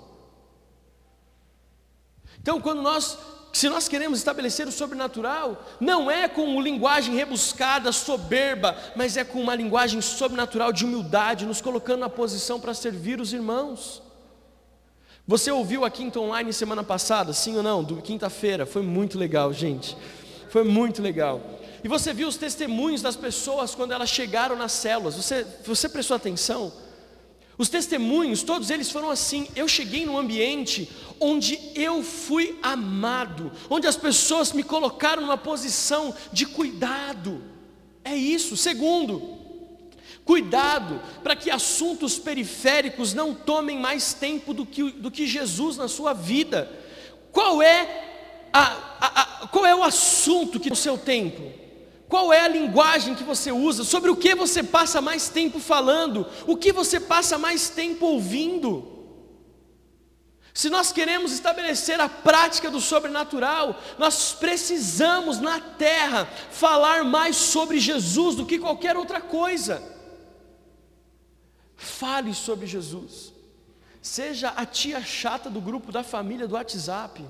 [2.41, 3.19] Então, quando nós,
[3.53, 9.23] se nós queremos estabelecer o sobrenatural, não é com uma linguagem rebuscada, soberba, mas é
[9.25, 14.03] com uma linguagem sobrenatural de humildade, nos colocando na posição para servir os irmãos.
[15.27, 17.85] Você ouviu a Quinta Online semana passada, sim ou não?
[17.85, 19.95] Do quinta-feira, foi muito legal, gente.
[20.49, 21.60] Foi muito legal.
[21.83, 25.17] E você viu os testemunhos das pessoas quando elas chegaram nas células.
[25.17, 26.73] Você, você prestou atenção?
[27.57, 29.47] Os testemunhos, todos eles foram assim.
[29.55, 30.91] Eu cheguei num ambiente
[31.21, 37.43] onde eu fui amado, onde as pessoas me colocaram numa posição de cuidado.
[38.03, 38.57] É isso.
[38.57, 39.37] Segundo,
[40.25, 45.87] cuidado para que assuntos periféricos não tomem mais tempo do que, do que Jesus na
[45.87, 46.71] sua vida.
[47.31, 51.60] Qual é a, a, a, qual é o assunto que no seu tempo?
[52.11, 53.85] Qual é a linguagem que você usa?
[53.85, 56.27] Sobre o que você passa mais tempo falando?
[56.45, 59.07] O que você passa mais tempo ouvindo?
[60.53, 67.79] Se nós queremos estabelecer a prática do sobrenatural, nós precisamos na terra falar mais sobre
[67.79, 69.81] Jesus do que qualquer outra coisa.
[71.77, 73.33] Fale sobre Jesus.
[74.03, 77.25] Seja a tia chata do grupo da família do WhatsApp,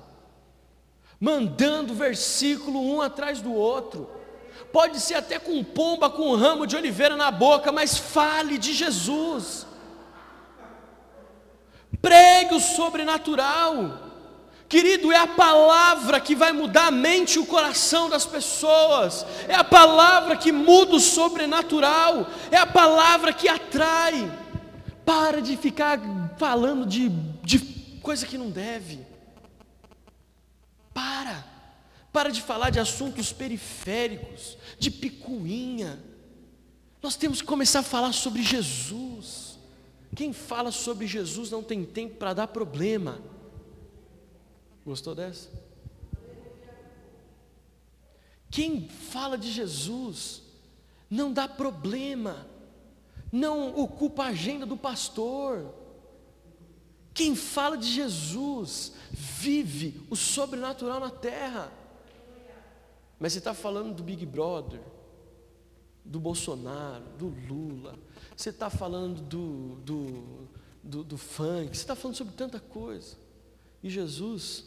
[1.21, 4.20] mandando versículo um atrás do outro
[4.73, 8.73] pode ser até com pomba, com um ramo de oliveira na boca, mas fale de
[8.73, 9.67] Jesus.
[12.01, 14.11] Pregue o sobrenatural.
[14.69, 19.55] Querido, é a palavra que vai mudar a mente e o coração das pessoas, é
[19.57, 24.31] a palavra que muda o sobrenatural, é a palavra que atrai.
[25.05, 25.99] Para de ficar
[26.39, 27.09] falando de,
[27.43, 27.59] de
[28.01, 29.01] coisa que não deve.
[30.95, 31.50] Para.
[32.13, 36.03] Para de falar de assuntos periféricos, de picuinha.
[37.03, 39.59] Nós temos que começar a falar sobre Jesus.
[40.15, 43.21] Quem fala sobre Jesus não tem tempo para dar problema.
[44.85, 45.49] Gostou dessa?
[48.51, 50.43] Quem fala de Jesus
[51.09, 52.47] não dá problema,
[53.31, 55.73] não ocupa a agenda do pastor.
[57.15, 61.73] Quem fala de Jesus vive o sobrenatural na terra.
[63.21, 64.81] Mas você está falando do Big Brother,
[66.03, 67.99] do Bolsonaro, do Lula,
[68.35, 70.49] você está falando do, do,
[70.83, 73.19] do, do funk, você está falando sobre tanta coisa.
[73.83, 74.65] E Jesus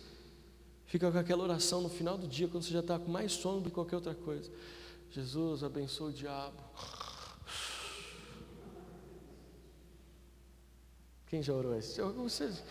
[0.85, 3.59] fica com aquela oração no final do dia, quando você já está com mais sono
[3.59, 4.51] do que qualquer outra coisa.
[5.09, 6.61] Jesus, abençoa o diabo.
[11.25, 11.99] Quem já orou isso?
[12.13, 12.63] Vocês...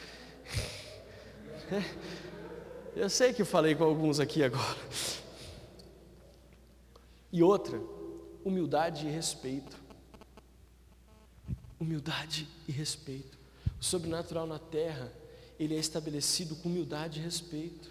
[2.94, 4.76] Eu sei que eu falei com alguns aqui agora.
[7.32, 7.80] E outra,
[8.44, 9.76] humildade e respeito.
[11.80, 13.38] Humildade e respeito.
[13.80, 15.10] O sobrenatural na terra,
[15.58, 17.90] ele é estabelecido com humildade e respeito.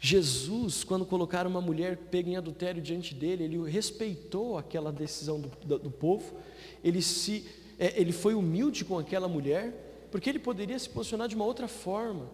[0.00, 5.48] Jesus, quando colocaram uma mulher pega em adultério diante dele, ele respeitou aquela decisão do,
[5.64, 6.34] do, do povo,
[6.82, 7.46] ele, se,
[7.78, 11.68] é, ele foi humilde com aquela mulher, porque ele poderia se posicionar de uma outra
[11.68, 12.30] forma.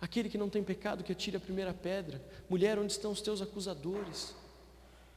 [0.00, 2.22] Aquele que não tem pecado, que atire a primeira pedra.
[2.50, 4.34] Mulher, onde estão os teus acusadores?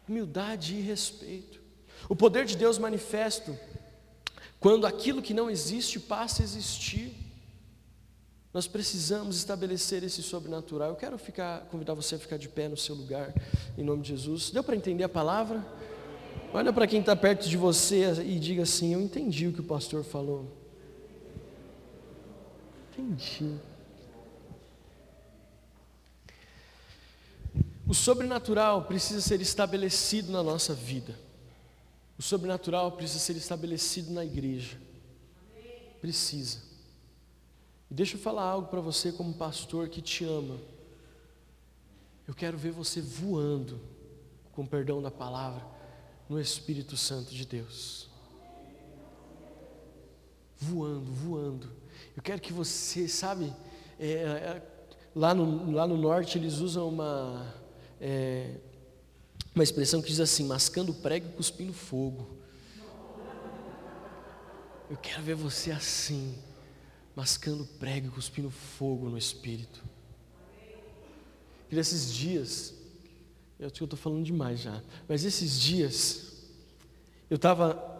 [0.07, 1.59] Humildade e respeito.
[2.07, 3.57] O poder de Deus manifesto
[4.59, 7.13] quando aquilo que não existe passa a existir.
[8.53, 10.89] Nós precisamos estabelecer esse sobrenatural.
[10.89, 13.33] Eu quero ficar, convidar você a ficar de pé no seu lugar,
[13.77, 14.49] em nome de Jesus.
[14.49, 15.65] Deu para entender a palavra?
[16.53, 19.63] Olha para quem está perto de você e diga assim: Eu entendi o que o
[19.63, 20.49] pastor falou.
[22.93, 23.59] Entendi.
[27.87, 31.17] O sobrenatural precisa ser estabelecido na nossa vida.
[32.17, 34.77] O sobrenatural precisa ser estabelecido na igreja.
[36.01, 36.59] Precisa.
[37.89, 40.57] E deixa eu falar algo para você, como pastor que te ama.
[42.27, 43.79] Eu quero ver você voando,
[44.51, 45.63] com perdão da palavra,
[46.27, 48.09] no Espírito Santo de Deus.
[50.57, 51.71] Voando, voando.
[52.17, 53.53] Eu quero que você, sabe,
[53.99, 54.61] é, é,
[55.13, 57.64] lá, no, lá no norte eles usam uma
[57.99, 58.55] é,
[59.53, 62.35] uma expressão que diz assim: mascando prego e cuspindo fogo.
[64.89, 66.35] Eu quero ver você assim,
[67.15, 69.83] mascando prego e cuspindo fogo no espírito.
[71.71, 72.73] E nesses dias,
[73.57, 76.33] eu estou falando demais já, mas esses dias,
[77.29, 77.95] eu estava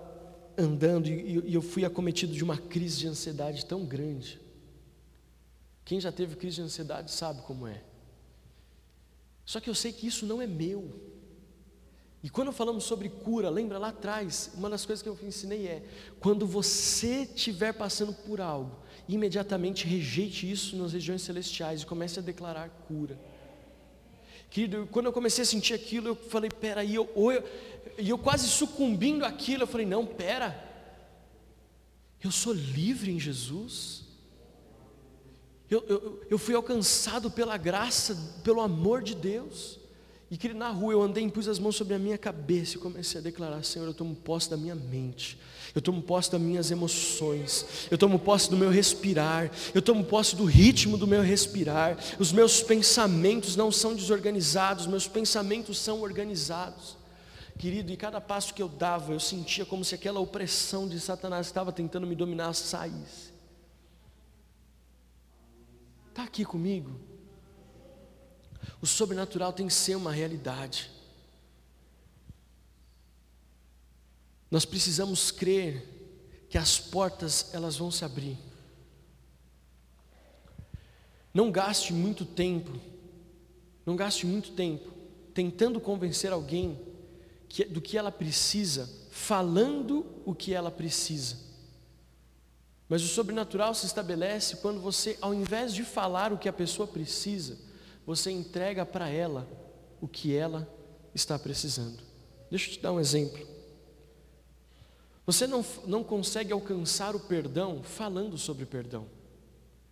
[0.58, 4.40] andando e eu fui acometido de uma crise de ansiedade tão grande.
[5.84, 7.82] Quem já teve crise de ansiedade sabe como é.
[9.46, 11.14] Só que eu sei que isso não é meu.
[12.24, 15.84] E quando falamos sobre cura, lembra lá atrás, uma das coisas que eu ensinei é:
[16.20, 18.76] quando você estiver passando por algo,
[19.08, 23.20] imediatamente rejeite isso nas regiões celestiais e comece a declarar cura.
[24.50, 27.44] Querido, quando eu comecei a sentir aquilo, eu falei: peraí, eu, eu,
[28.00, 30.60] e eu quase sucumbindo àquilo, eu falei: não, pera,
[32.24, 34.05] eu sou livre em Jesus.
[35.70, 39.80] Eu, eu, eu fui alcançado pela graça, pelo amor de Deus.
[40.30, 42.80] E que na rua eu andei e pus as mãos sobre a minha cabeça e
[42.80, 45.38] comecei a declarar: Senhor, eu tomo posse da minha mente,
[45.74, 50.36] eu tomo posse das minhas emoções, eu tomo posse do meu respirar, eu tomo posse
[50.36, 51.98] do ritmo do meu respirar.
[52.18, 56.98] Os meus pensamentos não são desorganizados, meus pensamentos são organizados.
[57.58, 61.46] Querido, e cada passo que eu dava, eu sentia como se aquela opressão de Satanás
[61.46, 63.35] estava tentando me dominar saísse.
[66.16, 66.98] Está aqui comigo?
[68.82, 70.90] O sobrenatural tem que ser uma realidade.
[74.50, 75.86] Nós precisamos crer
[76.50, 78.38] que as portas elas vão se abrir.
[81.34, 82.80] Não gaste muito tempo,
[83.86, 84.94] não gaste muito tempo
[85.34, 86.80] tentando convencer alguém
[87.50, 91.45] que, do que ela precisa, falando o que ela precisa.
[92.88, 96.88] Mas o sobrenatural se estabelece quando você, ao invés de falar o que a pessoa
[96.88, 97.58] precisa,
[98.06, 99.48] você entrega para ela
[100.00, 100.68] o que ela
[101.14, 102.04] está precisando.
[102.50, 103.46] Deixa eu te dar um exemplo.
[105.26, 109.08] Você não, não consegue alcançar o perdão falando sobre perdão.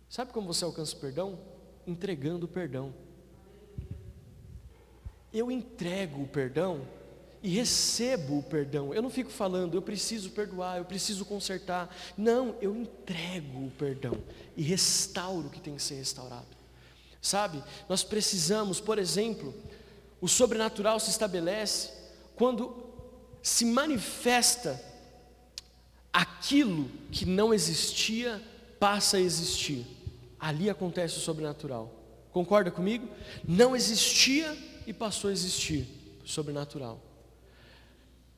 [0.08, 1.38] Sabe como você alcança o perdão?
[1.84, 2.94] Entregando o perdão.
[5.32, 6.86] Eu entrego o perdão
[7.44, 8.94] e recebo o perdão.
[8.94, 11.94] Eu não fico falando, eu preciso perdoar, eu preciso consertar.
[12.16, 14.16] Não, eu entrego o perdão
[14.56, 16.46] e restauro o que tem que ser restaurado.
[17.20, 19.54] Sabe, nós precisamos, por exemplo,
[20.22, 21.90] o sobrenatural se estabelece
[22.34, 22.82] quando
[23.42, 24.82] se manifesta
[26.10, 28.42] aquilo que não existia
[28.80, 29.84] passa a existir.
[30.40, 31.92] Ali acontece o sobrenatural.
[32.32, 33.06] Concorda comigo?
[33.46, 35.86] Não existia e passou a existir.
[36.24, 37.13] Sobrenatural.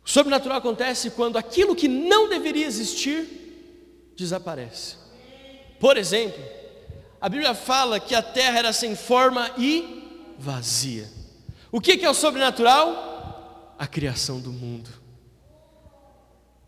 [0.07, 4.95] Sobrenatural acontece quando aquilo que não deveria existir desaparece.
[5.81, 6.41] Por exemplo,
[7.21, 11.11] a Bíblia fala que a terra era sem forma e vazia.
[11.73, 13.75] O que é o sobrenatural?
[13.77, 14.89] A criação do mundo.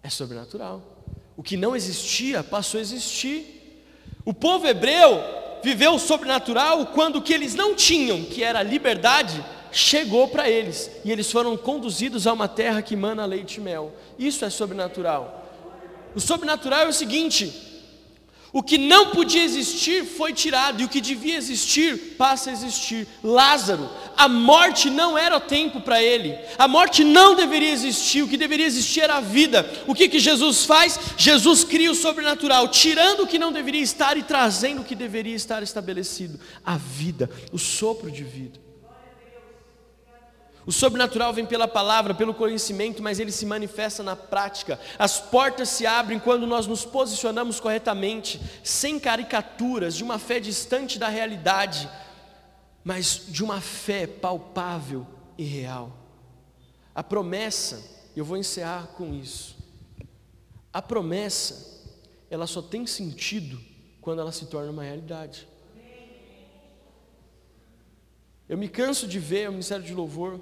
[0.03, 0.83] É sobrenatural.
[1.37, 3.85] O que não existia passou a existir.
[4.25, 5.23] O povo hebreu
[5.63, 10.49] viveu o sobrenatural quando o que eles não tinham, que era a liberdade, chegou para
[10.49, 13.93] eles e eles foram conduzidos a uma terra que mana leite e mel.
[14.19, 15.47] Isso é sobrenatural.
[16.15, 17.69] O sobrenatural é o seguinte:
[18.51, 23.07] o que não podia existir foi tirado, e o que devia existir passa a existir.
[23.23, 28.29] Lázaro, a morte não era o tempo para ele, a morte não deveria existir, o
[28.29, 29.71] que deveria existir era a vida.
[29.87, 30.99] O que, que Jesus faz?
[31.17, 35.37] Jesus cria o sobrenatural, tirando o que não deveria estar e trazendo o que deveria
[35.37, 38.68] estar estabelecido: a vida, o sopro de vida.
[40.69, 44.79] O sobrenatural vem pela palavra, pelo conhecimento, mas ele se manifesta na prática.
[44.99, 50.99] As portas se abrem quando nós nos posicionamos corretamente, sem caricaturas, de uma fé distante
[50.99, 51.89] da realidade,
[52.85, 55.07] mas de uma fé palpável
[55.39, 55.91] e real.
[56.95, 57.83] A promessa,
[58.15, 59.57] eu vou encerrar com isso.
[60.71, 61.83] A promessa,
[62.29, 63.59] ela só tem sentido
[64.03, 65.49] quando ela se torna uma realidade.
[68.47, 70.39] Eu me canso de ver o Ministério de Louvor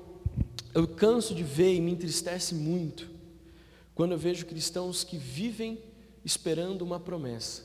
[0.76, 3.08] eu canso de ver e me entristece muito
[3.94, 5.82] quando eu vejo cristãos que vivem
[6.22, 7.62] esperando uma promessa.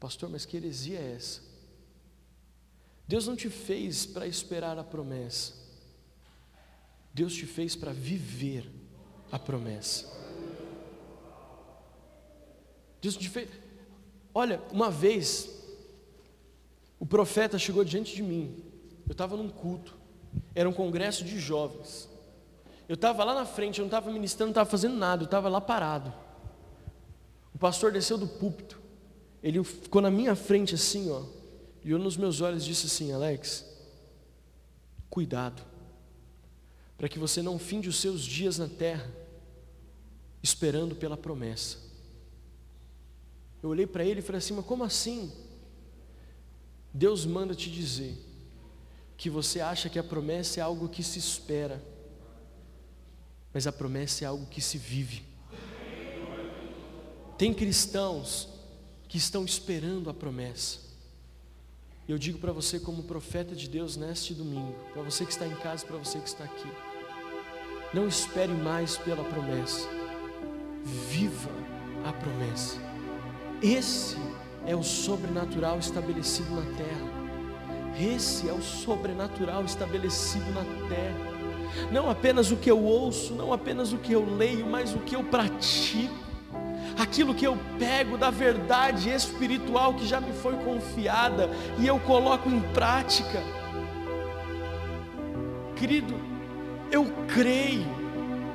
[0.00, 1.42] Pastor, mas que heresia é essa?
[3.06, 5.54] Deus não te fez para esperar a promessa.
[7.12, 8.68] Deus te fez para viver
[9.30, 10.12] a promessa.
[13.00, 13.48] Deus te fez.
[14.34, 15.50] Olha, uma vez,
[16.98, 18.60] o profeta chegou diante de mim.
[19.06, 20.02] Eu estava num culto.
[20.54, 22.08] Era um congresso de jovens.
[22.88, 25.48] Eu estava lá na frente, eu não estava ministrando, não estava fazendo nada, eu estava
[25.48, 26.12] lá parado.
[27.54, 28.80] O pastor desceu do púlpito.
[29.42, 31.22] Ele ficou na minha frente assim, ó,
[31.82, 33.64] e olhou nos meus olhos disse assim: Alex,
[35.10, 35.62] cuidado,
[36.96, 39.10] para que você não finde os seus dias na terra
[40.42, 41.78] esperando pela promessa.
[43.62, 45.32] Eu olhei para ele e falei assim: Mas como assim?
[46.92, 48.16] Deus manda te dizer
[49.16, 51.82] que você acha que a promessa é algo que se espera,
[53.52, 55.22] mas a promessa é algo que se vive.
[57.38, 58.48] Tem cristãos
[59.08, 60.78] que estão esperando a promessa.
[62.08, 65.54] Eu digo para você, como profeta de Deus, neste domingo, para você que está em
[65.56, 66.68] casa, para você que está aqui,
[67.94, 69.88] não espere mais pela promessa,
[71.08, 71.50] viva
[72.04, 72.76] a promessa.
[73.62, 74.16] Esse
[74.66, 77.13] é o sobrenatural estabelecido na terra.
[77.98, 81.34] Esse é o sobrenatural estabelecido na terra.
[81.90, 85.14] Não apenas o que eu ouço, não apenas o que eu leio, mas o que
[85.14, 86.24] eu pratico.
[86.98, 92.48] Aquilo que eu pego da verdade espiritual que já me foi confiada e eu coloco
[92.48, 93.42] em prática.
[95.74, 96.14] Querido,
[96.90, 98.04] eu creio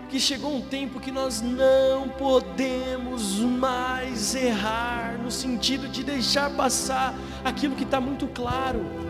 [0.09, 7.13] que chegou um tempo que nós não podemos mais errar, no sentido de deixar passar
[7.43, 9.08] aquilo que está muito claro.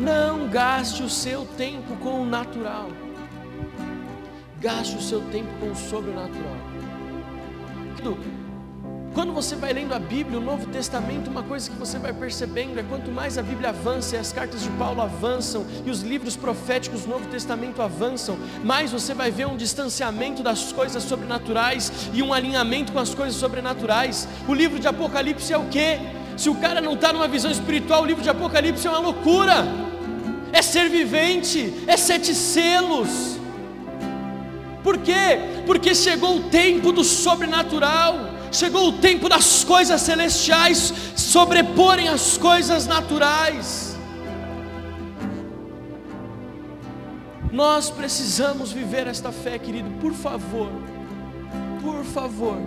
[0.00, 2.88] Não gaste o seu tempo com o natural.
[4.58, 6.56] Gaste o seu tempo com o sobrenatural.
[9.12, 12.80] Quando você vai lendo a Bíblia, o Novo Testamento, uma coisa que você vai percebendo
[12.80, 16.34] é quanto mais a Bíblia avança e as cartas de Paulo avançam e os livros
[16.34, 22.22] proféticos do Novo Testamento avançam, mais você vai ver um distanciamento das coisas sobrenaturais e
[22.22, 24.26] um alinhamento com as coisas sobrenaturais.
[24.48, 25.98] O livro de Apocalipse é o que?
[26.38, 29.89] Se o cara não está numa visão espiritual, o livro de Apocalipse é uma loucura
[30.52, 33.38] é ser vivente, é sete selos.
[34.82, 35.62] Por quê?
[35.66, 40.92] Porque chegou o tempo do sobrenatural, chegou o tempo das coisas celestiais
[41.30, 43.96] sobreporem as coisas naturais.
[47.52, 50.70] Nós precisamos viver esta fé, querido, por favor,
[51.82, 52.58] por favor,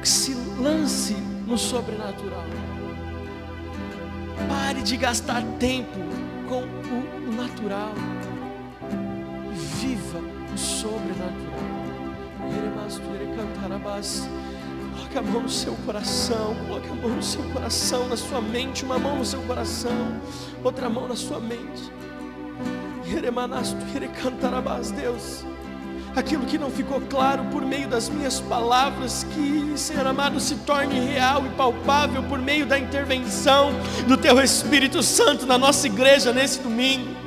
[0.00, 1.14] que se lance
[1.46, 2.51] no sobrenatural.
[4.48, 5.98] Pare de gastar tempo
[6.48, 7.92] com o natural.
[9.80, 10.18] Viva
[10.52, 11.62] o sobrenatural.
[15.12, 16.54] Coloque a mão no seu coração.
[16.66, 18.84] Coloque a mão no seu coração, na sua mente.
[18.84, 20.20] Uma mão no seu coração,
[20.64, 21.90] outra mão na sua mente.
[24.90, 25.44] Deus
[26.14, 31.00] aquilo que não ficou claro por meio das minhas palavras, que, Senhor amado, se torne
[31.00, 33.72] real e palpável por meio da intervenção
[34.06, 37.22] do Teu Espírito Santo na nossa igreja nesse domingo.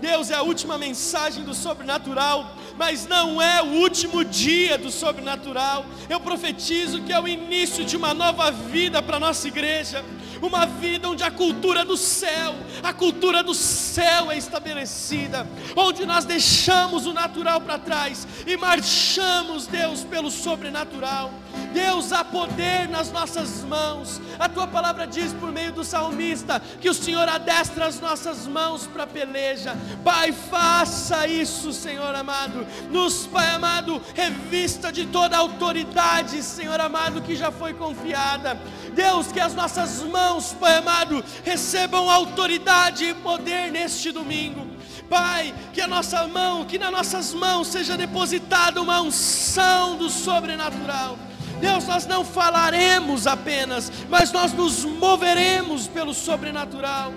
[0.00, 5.84] Deus é a última mensagem do sobrenatural, mas não é o último dia do sobrenatural.
[6.08, 10.04] Eu profetizo que é o início de uma nova vida para a nossa igreja
[10.40, 16.24] uma vida onde a cultura do céu, a cultura do céu é estabelecida, onde nós
[16.24, 21.32] deixamos o natural para trás e marchamos, Deus, pelo sobrenatural.
[21.72, 24.20] Deus, há poder nas nossas mãos.
[24.38, 28.86] A tua palavra diz por meio do salmista que o Senhor adestra as nossas mãos
[28.86, 29.76] para peleja.
[30.04, 32.66] Pai, faça isso, Senhor amado.
[32.90, 38.58] Nos, Pai amado, revista de toda a autoridade, Senhor amado, que já foi confiada.
[38.94, 44.66] Deus, que as nossas mãos, Pai amado, recebam autoridade e poder neste domingo.
[45.08, 51.18] Pai, que a nossa mão, que nas nossas mãos seja depositada uma unção do sobrenatural.
[51.60, 57.12] Deus, nós não falaremos apenas, mas nós nos moveremos pelo sobrenatural.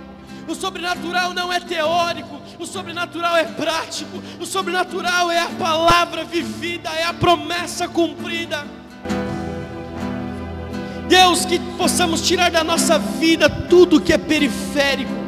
[0.47, 6.89] O sobrenatural não é teórico, o sobrenatural é prático, o sobrenatural é a palavra vivida,
[6.89, 8.65] é a promessa cumprida.
[11.07, 15.21] Deus, que possamos tirar da nossa vida tudo que é periférico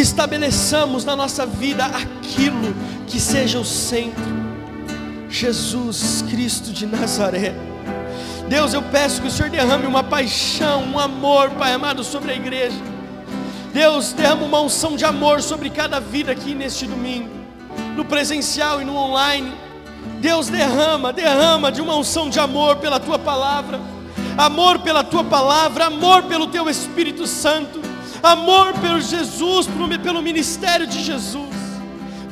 [0.00, 2.74] estabeleçamos na nossa vida aquilo
[3.06, 4.45] que seja o centro.
[5.36, 7.54] Jesus Cristo de Nazaré.
[8.48, 12.34] Deus, eu peço que o Senhor derrame uma paixão, um amor, Pai amado, sobre a
[12.34, 12.78] igreja.
[13.70, 17.28] Deus, derrama uma unção de amor sobre cada vida aqui neste domingo,
[17.94, 19.52] no presencial e no online.
[20.22, 23.78] Deus, derrama, derrama de uma unção de amor pela tua palavra,
[24.38, 27.82] amor pela tua palavra, amor pelo teu Espírito Santo,
[28.22, 29.68] amor pelo Jesus,
[30.02, 31.55] pelo ministério de Jesus.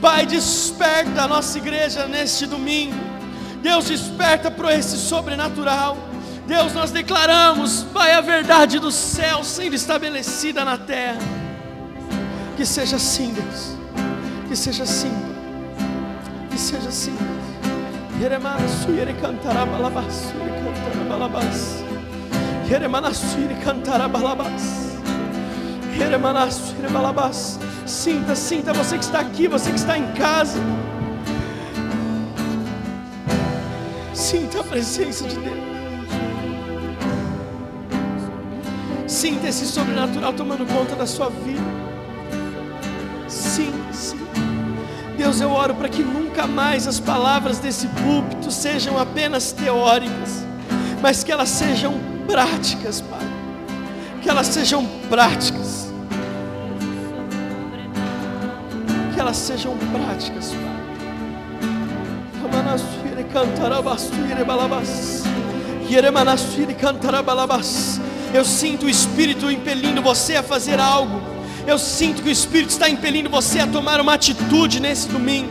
[0.05, 2.95] Pai, desperta a nossa igreja neste domingo.
[3.63, 5.97] Deus, desperta para esse sobrenatural.
[6.47, 11.17] Deus, nós declaramos, Pai, a verdade do céu sendo estabelecida na terra.
[12.55, 13.79] Que seja assim, Deus.
[14.47, 15.11] Que seja assim,
[16.51, 18.19] Que seja assim, Deus.
[27.87, 30.59] Sinta, sinta você que está aqui, você que está em casa.
[34.15, 35.65] Sinta a presença de Deus.
[39.07, 41.61] Sinta esse sobrenatural tomando conta da sua vida.
[43.29, 44.19] Sim, sim.
[45.19, 50.45] Deus, eu oro para que nunca mais as palavras desse púlpito sejam apenas teóricas,
[51.03, 53.21] mas que elas sejam práticas, Pai.
[54.23, 55.84] Que elas sejam práticas
[59.35, 60.85] elas sejam práticas, Pai.
[68.33, 71.21] Eu sinto o Espírito impelindo você a fazer algo.
[71.67, 75.51] Eu sinto que o Espírito está impelindo você a tomar uma atitude nesse domingo.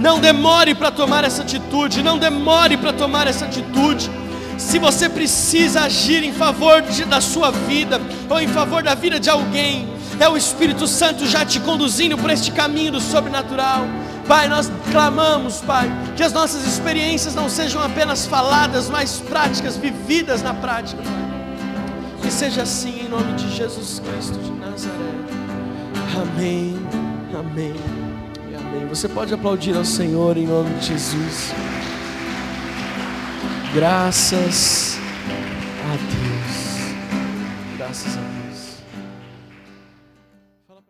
[0.00, 2.02] Não demore para tomar essa atitude.
[2.02, 4.10] Não demore para tomar essa atitude.
[4.58, 9.20] Se você precisa agir em favor de, da sua vida ou em favor da vida
[9.20, 13.86] de alguém, é o Espírito Santo já te conduzindo por este caminho do sobrenatural.
[14.28, 20.42] Pai, nós clamamos, Pai, que as nossas experiências não sejam apenas faladas, mas práticas, vividas
[20.42, 21.02] na prática.
[22.20, 24.94] Que seja assim em nome de Jesus Cristo de Nazaré.
[26.20, 26.76] Amém,
[27.34, 27.74] amém
[28.50, 28.86] e amém.
[28.88, 31.54] Você pode aplaudir ao Senhor em nome de Jesus.
[33.72, 34.98] Graças
[35.86, 37.78] a Deus.
[37.78, 38.39] Graças a Deus.